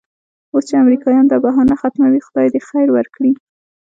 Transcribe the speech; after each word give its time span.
اوس 0.53 0.63
چې 0.69 0.75
امریکایان 0.83 1.25
دا 1.27 1.37
بهانه 1.45 1.75
ختموي 1.81 2.21
خدای 2.27 2.47
دې 2.53 2.61
خیر 2.69 2.87
ورکړي. 2.93 3.31